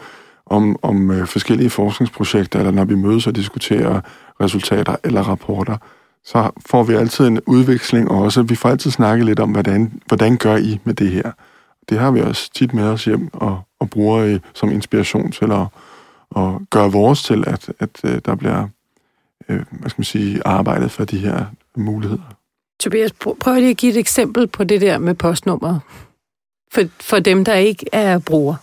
om, 0.46 0.76
om 0.82 1.12
øh, 1.12 1.28
forskellige 1.28 1.70
forskningsprojekter, 1.70 2.60
eller 2.60 2.72
når 2.72 2.86
vi 2.86 2.96
mødes 2.96 3.28
og 3.28 3.36
diskuterer 3.36 4.02
resultater 4.42 4.96
eller 5.04 5.22
rapporter, 5.22 5.78
så 6.26 6.52
får 6.66 6.84
vi 6.84 6.94
altid 6.94 7.28
en 7.28 7.40
udveksling 7.46 8.12
også. 8.12 8.42
Vi 8.42 8.56
får 8.56 8.70
altid 8.70 8.92
snakket 8.92 9.26
lidt 9.26 9.40
om, 9.40 9.52
hvordan, 9.52 10.02
hvordan 10.08 10.38
gør 10.38 10.58
I 10.58 10.80
med 10.84 10.94
det 10.94 11.12
her? 11.12 11.32
Det 11.90 12.00
har 12.00 12.12
vi 12.12 12.22
også 12.22 12.52
tit 12.54 12.74
med 12.74 12.84
os 12.84 13.06
hjem 13.06 13.30
og, 13.34 13.62
og 13.80 13.90
bruger 13.90 14.24
i, 14.26 14.40
som 14.54 14.72
inspiration 14.72 15.32
til 15.32 15.52
at, 15.52 15.66
at 16.36 16.70
gøre 16.70 16.92
vores 16.92 17.24
til, 17.24 17.44
at, 17.48 17.72
at, 17.80 17.90
øh, 18.04 18.22
der 18.26 18.36
bliver 18.36 18.68
øh, 19.50 19.66
hvad 19.72 19.90
skal 19.90 20.00
man 20.00 20.06
sige, 20.06 20.42
arbejdet 20.46 20.92
for 20.92 21.06
de 21.06 21.18
her 21.18 21.46
muligheder. 21.76 22.36
Tobias, 22.80 23.12
prøv 23.40 23.56
lige 23.56 23.70
at 23.70 23.78
give 23.78 23.92
et 23.92 23.98
eksempel 23.98 24.48
på 24.48 24.64
det 24.64 24.82
der 24.82 24.98
med 24.98 25.14
postnummeret, 25.14 25.82
for, 26.72 26.82
for 27.00 27.20
dem, 27.20 27.46
der 27.46 27.54
ikke 27.54 27.86
er 27.92 28.20
brugere. 28.20 28.58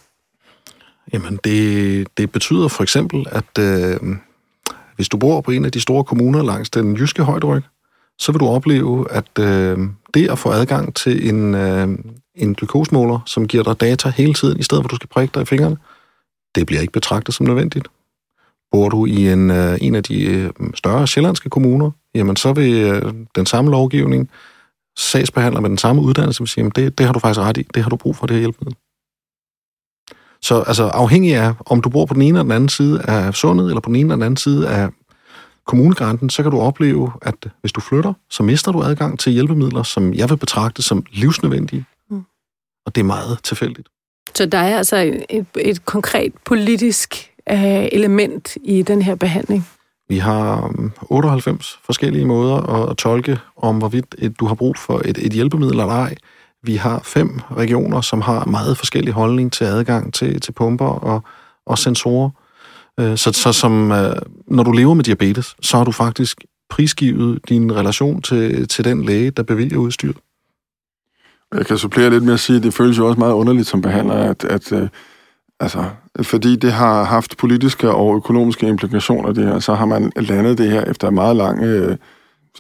Jamen, 1.13 1.39
det, 1.45 2.09
det 2.17 2.33
betyder 2.33 2.69
for 2.69 2.83
eksempel, 2.83 3.27
at 3.31 3.59
øh, 3.59 4.17
hvis 4.99 5.09
du 5.09 5.17
bor 5.17 5.41
på 5.41 5.51
en 5.51 5.65
af 5.65 5.73
de 5.73 5.81
store 5.81 6.05
kommuner 6.05 6.43
langs 6.43 6.71
den 6.71 6.97
jyske 6.97 7.23
højderyg, 7.23 7.63
så 8.19 8.33
vil 8.33 8.41
du 8.41 8.47
opleve, 8.47 9.07
at 9.11 9.39
øh, 9.39 9.79
det 10.15 10.31
at 10.31 10.39
få 10.39 10.51
adgang 10.51 10.95
til 10.95 11.29
en, 11.29 11.55
øh, 11.55 11.89
en 12.35 12.55
glukosmåler, 12.55 13.21
som 13.27 13.49
giver 13.49 13.63
dig 13.63 13.81
data 13.81 14.09
hele 14.09 14.35
tiden, 14.35 14.59
i 14.59 14.63
stedet 14.63 14.83
for 14.83 14.87
at 14.87 14.91
du 14.91 14.97
skal 14.97 15.09
prikke 15.09 15.35
dig 15.35 15.43
i 15.43 15.45
fingrene, 15.45 15.77
det 16.55 16.67
bliver 16.67 16.81
ikke 16.81 16.93
betragtet 16.93 17.35
som 17.35 17.47
nødvendigt. 17.47 17.89
Bor 18.71 18.89
du 18.89 19.07
i 19.07 19.33
en, 19.33 19.51
øh, 19.51 19.79
en 19.81 19.95
af 19.95 20.03
de 20.03 20.25
øh, 20.25 20.51
større 20.75 21.07
sjællandske 21.07 21.51
kommuner, 21.51 21.91
jamen 22.15 22.37
så 22.37 22.53
vil 22.53 22.73
øh, 22.75 23.15
den 23.37 23.47
samme 23.47 23.71
lovgivning, 23.71 24.31
sagsbehandler 24.97 25.61
med 25.61 25.71
den 25.71 25.79
samme 25.79 26.03
uddannelse, 26.03 26.41
vil 26.41 26.49
sige, 26.49 26.63
jamen 26.63 26.73
det, 26.77 26.99
det 26.99 27.07
har 27.07 27.13
du 27.13 27.19
faktisk 27.19 27.41
ret 27.41 27.57
i, 27.57 27.67
det 27.75 27.83
har 27.83 27.91
du 27.91 27.97
brug 27.97 28.17
for, 28.17 28.27
det 28.27 28.35
her 28.35 28.41
hjælpemiddel. 28.41 28.77
Så 30.43 30.63
altså 30.63 30.85
afhængig 30.85 31.35
af, 31.35 31.53
om 31.67 31.81
du 31.81 31.89
bor 31.89 32.07
på 32.07 32.15
den 32.15 32.23
ene 32.23 32.29
eller 32.29 32.43
den 32.43 32.53
anden 32.53 32.69
side 32.69 33.03
af 33.03 33.35
sundet, 33.35 33.67
eller 33.69 33.81
på 33.81 33.89
den 33.89 33.97
ene 33.97 34.07
eller 34.07 34.17
den 34.17 34.23
anden 34.23 34.37
side 34.37 34.69
af 34.69 34.89
kommunegrænsen, 35.67 36.31
så 36.31 36.43
kan 36.43 36.53
du 36.53 36.61
opleve, 36.61 37.13
at 37.23 37.35
hvis 37.61 37.73
du 37.73 37.81
flytter, 37.81 38.13
så 38.31 38.43
mister 38.43 38.73
du 38.73 38.83
adgang 38.83 39.19
til 39.19 39.33
hjælpemidler, 39.33 39.83
som 39.83 40.15
jeg 40.15 40.31
vil 40.31 40.37
betragte 40.37 40.83
som 40.83 41.05
livsnødvendige. 41.13 41.85
Mm. 42.11 42.25
Og 42.87 42.95
det 42.95 43.01
er 43.01 43.05
meget 43.05 43.39
tilfældigt. 43.43 43.89
Så 44.35 44.47
der 44.47 44.59
er 44.59 44.79
altså 44.79 45.23
et, 45.31 45.47
et 45.57 45.85
konkret 45.85 46.33
politisk 46.45 47.31
øh, 47.51 47.89
element 47.93 48.57
i 48.65 48.83
den 48.83 49.03
her 49.03 49.15
behandling? 49.15 49.69
Vi 50.09 50.19
har 50.19 50.75
98 51.03 51.75
um, 51.75 51.81
forskellige 51.85 52.27
måder 52.27 52.89
at 52.91 52.97
tolke 52.97 53.39
om, 53.57 53.79
hvorvidt 53.79 54.39
du 54.41 54.47
har 54.47 54.55
brug 54.55 54.77
for 54.77 55.03
et, 55.05 55.19
et 55.19 55.33
hjælpemiddel 55.33 55.81
eller 55.81 55.95
ej. 55.95 56.15
Vi 56.63 56.77
har 56.77 57.01
fem 57.05 57.41
regioner, 57.57 58.01
som 58.01 58.21
har 58.21 58.45
meget 58.45 58.77
forskellig 58.77 59.13
holdning 59.13 59.53
til 59.53 59.65
adgang 59.65 60.15
til, 60.15 60.41
til 60.41 60.53
pumper 60.53 60.87
og, 60.87 61.23
og 61.67 61.79
sensorer. 61.79 62.31
Øh, 63.01 63.17
så, 63.17 63.33
så 63.33 63.53
som, 63.53 63.93
øh, 63.93 64.17
når 64.47 64.63
du 64.63 64.73
lever 64.73 64.95
med 64.95 65.05
diabetes, 65.05 65.57
så 65.63 65.77
har 65.77 65.85
du 65.85 65.93
faktisk 65.93 66.45
prisgivet 66.71 67.41
din 67.49 67.75
relation 67.75 68.23
til, 68.23 68.69
til 68.69 68.85
den 68.85 69.05
læge, 69.05 69.31
der 69.31 69.43
bevilger 69.43 69.79
udstyret. 69.79 70.17
Jeg 71.55 71.67
kan 71.67 71.79
supplere 71.79 72.11
lidt 72.11 72.25
med 72.25 72.35
at 72.35 72.41
sige, 72.41 72.57
at 72.57 72.63
det 72.63 72.75
føles 72.75 72.99
jo 72.99 73.07
også 73.07 73.19
meget 73.19 73.33
underligt 73.33 73.69
som 73.69 73.83
behandler, 73.83 74.15
at, 74.15 74.45
at 74.45 74.73
øh, 74.73 74.89
altså, 75.61 75.85
fordi 76.23 76.57
det 76.57 76.73
har 76.73 77.05
haft 77.05 77.37
politiske 77.37 77.91
og 77.91 78.17
økonomiske 78.17 78.69
implikationer, 78.69 79.33
det 79.33 79.45
her, 79.45 79.59
så 79.59 79.75
har 79.75 79.87
man 79.87 80.13
landet 80.17 80.59
det 80.59 80.71
her 80.71 80.85
efter 80.85 81.11
meget 81.11 81.37
lang 81.37 81.63
øh, 81.63 81.97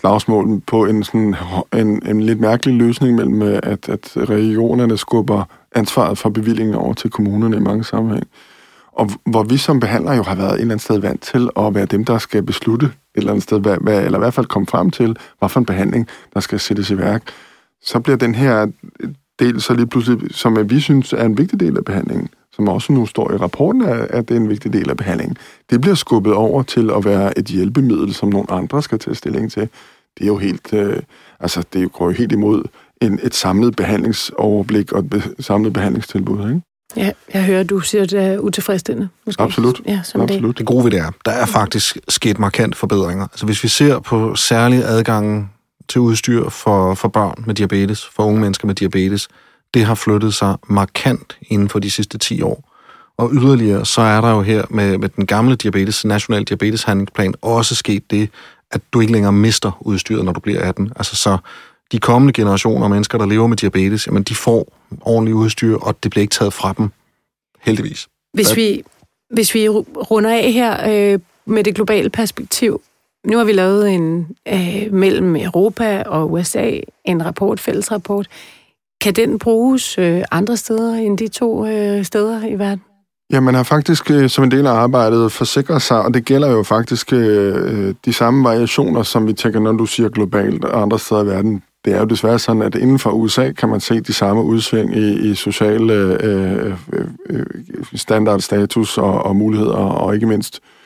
slagsmål 0.00 0.60
på 0.66 0.84
en, 0.84 1.04
sådan, 1.04 1.34
en, 1.74 2.06
en 2.06 2.20
lidt 2.22 2.40
mærkelig 2.40 2.74
løsning 2.74 3.14
mellem, 3.14 3.42
øh, 3.42 3.60
at, 3.62 3.88
at 3.88 4.12
regionerne 4.16 4.96
skubber 4.96 5.44
ansvaret 5.74 6.18
for 6.18 6.30
bevillingen 6.30 6.74
over 6.74 6.94
til 6.94 7.10
kommunerne 7.10 7.56
i 7.56 7.60
mange 7.60 7.84
sammenhæng. 7.84 8.26
Og 8.92 9.10
hvor 9.26 9.42
vi 9.42 9.56
som 9.56 9.80
behandler 9.80 10.14
jo 10.14 10.22
har 10.22 10.34
været 10.34 10.54
et 10.54 10.60
eller 10.60 10.74
andet 10.74 10.84
sted 10.84 10.98
vant 10.98 11.22
til 11.22 11.48
at 11.56 11.74
være 11.74 11.86
dem, 11.86 12.04
der 12.04 12.18
skal 12.18 12.42
beslutte 12.42 12.86
et 12.86 12.92
eller 13.14 13.30
andet 13.30 13.42
sted, 13.42 13.60
hvad, 13.60 13.76
hvad, 13.80 14.04
eller 14.04 14.18
i 14.18 14.20
hvert 14.20 14.34
fald 14.34 14.46
komme 14.46 14.66
frem 14.66 14.90
til, 14.90 15.16
hvad 15.38 15.48
for 15.48 15.60
en 15.60 15.66
behandling, 15.66 16.08
der 16.34 16.40
skal 16.40 16.60
sættes 16.60 16.90
i 16.90 16.98
værk, 16.98 17.22
så 17.82 18.00
bliver 18.00 18.16
den 18.16 18.34
her 18.34 18.66
del 19.38 19.60
så 19.60 19.74
lige 19.74 19.86
pludselig, 19.86 20.34
som 20.34 20.70
vi 20.70 20.80
synes 20.80 21.12
er 21.12 21.24
en 21.24 21.38
vigtig 21.38 21.60
del 21.60 21.76
af 21.76 21.84
behandlingen, 21.84 22.28
som 22.52 22.68
også 22.68 22.92
nu 22.92 23.06
står 23.06 23.32
i 23.32 23.36
rapporten, 23.36 23.82
at 24.10 24.28
det 24.28 24.36
er 24.36 24.40
en 24.40 24.48
vigtig 24.48 24.72
del 24.72 24.90
af 24.90 24.96
behandlingen, 24.96 25.36
det 25.70 25.80
bliver 25.80 25.94
skubbet 25.94 26.32
over 26.32 26.62
til 26.62 26.90
at 26.90 27.04
være 27.04 27.38
et 27.38 27.46
hjælpemiddel, 27.46 28.14
som 28.14 28.28
nogle 28.28 28.50
andre 28.50 28.82
skal 28.82 28.98
tage 28.98 29.14
stilling 29.14 29.52
til. 29.52 29.68
Det 30.18 30.24
er 30.24 30.26
jo 30.26 30.36
helt, 30.36 30.72
øh, 30.72 30.96
altså 31.40 31.62
det 31.72 31.92
går 31.92 32.04
jo 32.04 32.10
helt 32.10 32.32
imod 32.32 32.62
en, 33.02 33.20
et 33.22 33.34
samlet 33.34 33.76
behandlingsoverblik 33.76 34.92
og 34.92 34.98
et 34.98 35.10
be, 35.10 35.22
samlet 35.40 35.72
behandlingstilbud, 35.72 36.48
ikke? 36.48 36.60
Ja, 36.96 37.10
jeg 37.34 37.44
hører, 37.44 37.62
du 37.62 37.80
siger, 37.80 38.02
at 38.02 38.10
det 38.10 38.20
er 38.20 38.38
utilfredsstillende. 38.38 39.08
Måske. 39.26 39.42
Absolut. 39.42 39.80
Ja, 39.86 40.00
som 40.04 40.20
Absolut. 40.20 40.48
Det. 40.48 40.58
det 40.58 40.66
gode 40.66 40.84
ved 40.84 40.90
det 40.90 41.00
er, 41.00 41.10
der 41.24 41.30
er 41.30 41.46
faktisk 41.46 41.98
sket 42.08 42.38
markant 42.38 42.76
forbedringer. 42.76 43.24
Altså 43.24 43.46
hvis 43.46 43.62
vi 43.62 43.68
ser 43.68 43.98
på 43.98 44.34
særlig 44.34 44.84
adgangen 44.84 45.50
til 45.88 46.00
udstyr 46.00 46.48
for, 46.48 46.94
for 46.94 47.08
børn 47.08 47.44
med 47.46 47.54
diabetes, 47.54 48.06
for 48.06 48.22
unge 48.22 48.40
mennesker 48.40 48.66
med 48.66 48.74
diabetes, 48.74 49.28
det 49.74 49.84
har 49.84 49.94
flyttet 49.94 50.34
sig 50.34 50.56
markant 50.68 51.38
inden 51.42 51.68
for 51.68 51.78
de 51.78 51.90
sidste 51.90 52.18
10 52.18 52.42
år. 52.42 52.64
Og 53.16 53.30
yderligere, 53.32 53.86
så 53.86 54.00
er 54.00 54.20
der 54.20 54.30
jo 54.30 54.42
her 54.42 54.64
med, 54.70 54.98
med 54.98 55.08
den 55.08 55.26
gamle 55.26 55.56
diabetes, 55.56 56.04
national 56.04 56.44
diabeteshandlingsplan, 56.44 57.34
også 57.42 57.74
sket 57.74 58.10
det, 58.10 58.30
at 58.70 58.80
du 58.92 59.00
ikke 59.00 59.12
længere 59.12 59.32
mister 59.32 59.78
udstyret, 59.80 60.24
når 60.24 60.32
du 60.32 60.40
bliver 60.40 60.60
18. 60.60 60.92
Altså 60.96 61.16
så 61.16 61.38
de 61.92 61.98
kommende 61.98 62.32
generationer 62.32 62.84
af 62.84 62.90
mennesker, 62.90 63.18
der 63.18 63.26
lever 63.26 63.46
med 63.46 63.56
diabetes, 63.56 64.06
jamen 64.06 64.22
de 64.22 64.34
får 64.34 64.72
ordentligt 65.00 65.34
udstyr, 65.34 65.76
og 65.76 66.02
det 66.02 66.10
bliver 66.10 66.22
ikke 66.22 66.32
taget 66.32 66.52
fra 66.52 66.74
dem, 66.78 66.90
heldigvis. 67.60 68.08
Hvis 68.32 68.56
vi, 68.56 68.82
hvis 69.30 69.54
vi 69.54 69.68
runder 69.68 70.30
af 70.30 70.52
her 70.52 70.90
øh, 70.90 71.18
med 71.46 71.64
det 71.64 71.74
globale 71.74 72.10
perspektiv, 72.10 72.82
nu 73.26 73.38
har 73.38 73.44
vi 73.44 73.52
lavet 73.52 73.90
en 73.90 74.26
øh, 74.48 74.92
mellem 74.92 75.36
Europa 75.36 76.02
og 76.02 76.32
USA 76.32 76.70
en 77.04 77.24
rapport, 77.24 77.60
fælles 77.60 77.92
rapport. 77.92 78.26
Kan 79.00 79.12
den 79.12 79.38
bruges 79.38 79.98
øh, 79.98 80.22
andre 80.30 80.56
steder 80.56 80.94
end 80.94 81.18
de 81.18 81.28
to 81.28 81.66
øh, 81.66 82.04
steder 82.04 82.46
i 82.46 82.58
verden? 82.58 82.82
Ja, 83.32 83.40
man 83.40 83.54
har 83.54 83.62
faktisk 83.62 84.10
øh, 84.10 84.30
som 84.30 84.44
en 84.44 84.50
del 84.50 84.66
af 84.66 84.72
arbejdet 84.72 85.32
forsikret 85.32 85.82
sig, 85.82 86.02
og 86.02 86.14
det 86.14 86.24
gælder 86.24 86.50
jo 86.50 86.62
faktisk 86.62 87.12
øh, 87.12 87.88
øh 87.88 87.94
de 88.04 88.12
samme 88.12 88.44
variationer, 88.44 89.02
som 89.02 89.26
vi 89.26 89.32
tænker, 89.32 89.60
når 89.60 89.72
du 89.72 89.86
siger 89.86 90.08
globalt 90.08 90.64
og 90.64 90.82
andre 90.82 90.98
steder 90.98 91.22
i 91.22 91.26
verden. 91.26 91.62
Det 91.84 91.94
er 91.94 91.98
jo 91.98 92.04
desværre 92.04 92.38
sådan, 92.38 92.62
at 92.62 92.74
inden 92.74 92.98
for 92.98 93.10
USA 93.10 93.52
kan 93.52 93.68
man 93.68 93.80
se 93.80 94.00
de 94.00 94.12
samme 94.12 94.42
udsving 94.42 94.96
i, 94.96 95.30
i 95.30 95.34
sociale 95.34 95.92
øh 95.92 96.66
øh, 96.66 96.72
øh, 96.92 97.06
øh, 97.30 97.46
standardstatus 97.94 98.98
og, 98.98 99.22
og 99.22 99.36
muligheder, 99.36 99.74
og 99.74 100.14
ikke 100.14 100.26
mindst 100.26 100.60
øh, 100.62 100.77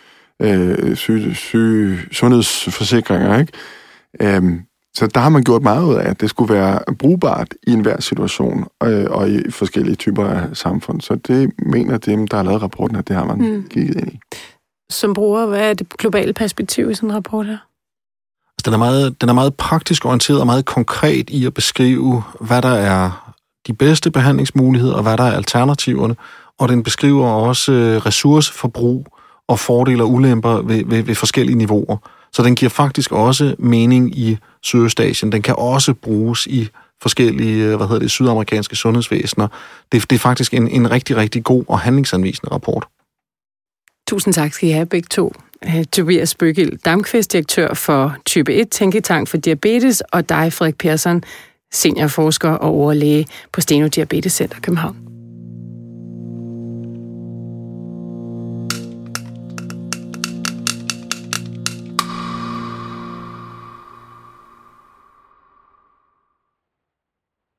syge, 0.94 1.34
syge, 1.34 1.98
sundhedsforsikringer. 2.12 3.38
Ikke? 3.38 3.52
Øhm, 4.20 4.60
så 4.94 5.06
der 5.06 5.20
har 5.20 5.28
man 5.28 5.42
gjort 5.42 5.62
meget 5.62 5.84
ud 5.84 5.94
af, 5.94 6.10
at 6.10 6.20
det 6.20 6.30
skulle 6.30 6.54
være 6.54 6.80
brugbart 6.98 7.54
i 7.66 7.70
enhver 7.70 8.00
situation 8.00 8.66
øh, 8.82 9.06
og 9.10 9.30
i 9.30 9.50
forskellige 9.50 9.94
typer 9.94 10.26
af 10.26 10.56
samfund. 10.56 11.00
Så 11.00 11.14
det 11.14 11.50
mener 11.58 11.98
dem, 11.98 12.28
der 12.28 12.36
har 12.36 12.44
lavet 12.44 12.62
rapporten, 12.62 12.96
at 12.96 13.08
det 13.08 13.16
har 13.16 13.24
man 13.24 13.38
mm. 13.38 13.68
kigget 13.68 13.96
ind 13.96 14.12
i. 14.12 14.18
Som 14.90 15.14
bruger, 15.14 15.46
hvad 15.46 15.70
er 15.70 15.74
det 15.74 15.88
globale 15.88 16.32
perspektiv 16.32 16.90
i 16.90 16.94
sådan 16.94 17.10
en 17.10 17.16
rapport 17.16 17.46
her? 17.46 17.58
Altså, 18.56 18.64
den, 18.64 18.72
er 18.72 18.78
meget, 18.78 19.20
den 19.20 19.28
er 19.28 19.32
meget 19.32 19.54
praktisk 19.54 20.04
orienteret 20.04 20.40
og 20.40 20.46
meget 20.46 20.64
konkret 20.64 21.30
i 21.30 21.46
at 21.46 21.54
beskrive, 21.54 22.22
hvad 22.40 22.62
der 22.62 22.74
er 22.74 23.34
de 23.66 23.72
bedste 23.72 24.10
behandlingsmuligheder 24.10 24.94
og 24.94 25.02
hvad 25.02 25.16
der 25.16 25.24
er 25.24 25.32
alternativerne. 25.32 26.16
Og 26.58 26.68
den 26.68 26.82
beskriver 26.82 27.26
også 27.26 27.72
øh, 27.72 28.06
ressourceforbrug 28.06 29.06
og 29.52 29.58
fordele 29.58 30.02
og 30.02 30.10
ulemper 30.10 30.62
ved, 30.62 30.84
ved, 30.86 31.02
ved 31.02 31.14
forskellige 31.14 31.58
niveauer. 31.58 31.96
Så 32.32 32.42
den 32.42 32.54
giver 32.54 32.70
faktisk 32.70 33.12
også 33.12 33.54
mening 33.58 34.18
i 34.18 34.38
Sydøstasien. 34.62 35.32
Den 35.32 35.42
kan 35.42 35.54
også 35.58 35.94
bruges 35.94 36.46
i 36.46 36.68
forskellige 37.02 37.64
øh, 37.64 37.76
hvad 37.76 37.86
hedder 37.86 37.98
det, 37.98 38.10
sydamerikanske 38.10 38.76
sundhedsvæsener. 38.76 39.48
Det, 39.92 40.10
det 40.10 40.16
er 40.16 40.20
faktisk 40.20 40.54
en, 40.54 40.68
en 40.68 40.90
rigtig, 40.90 41.16
rigtig 41.16 41.44
god 41.44 41.64
og 41.68 41.80
handlingsanvisende 41.80 42.52
rapport. 42.52 42.86
Tusind 44.08 44.34
tak 44.34 44.52
skal 44.52 44.68
I 44.68 44.72
have 44.72 44.86
begge 44.86 45.06
to. 45.10 45.32
Øh, 45.64 45.84
Tobias 45.84 46.34
Bøgild, 46.34 46.78
Damqvist, 46.84 47.32
direktør 47.32 47.74
for 47.74 48.16
type 48.26 48.52
1 48.54 48.70
Tænketank 48.70 49.28
for 49.28 49.36
Diabetes, 49.36 50.00
og 50.00 50.28
dig, 50.28 50.52
Frederik 50.52 50.78
Persson, 50.78 51.22
seniorforsker 51.72 52.50
og 52.50 52.70
overlæge 52.70 53.26
på 53.52 53.60
Steno 53.60 53.86
Diabetes 53.86 54.32
Center 54.32 54.60
København. 54.60 54.96